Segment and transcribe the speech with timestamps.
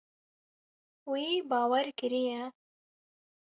[1.11, 2.43] Wî bawer kiriye.